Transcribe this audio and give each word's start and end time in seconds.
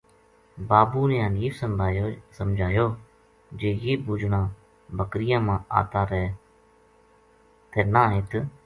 بابو 0.69 1.01
نے 1.09 1.17
حنیف 1.25 1.61
سمجھایو 2.37 2.87
جے 3.59 3.69
یہ 3.85 3.93
بُوجنا 4.05 4.41
بکریاں 4.97 5.41
ما 5.47 5.55
آتا 5.79 6.01
رہ 6.11 6.25
تہ 7.71 7.79
اِنھ 7.81 8.45